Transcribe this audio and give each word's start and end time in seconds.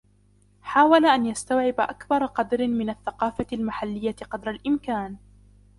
حاول 0.61 1.05
أن 1.05 1.25
يستوعب 1.25 1.73
أكبر 1.79 2.25
قدر 2.25 2.67
من 2.67 2.89
الثقافة 2.89 3.45
المحلية 3.53 4.15
قدر 4.31 4.49
الإمكان. 4.49 5.17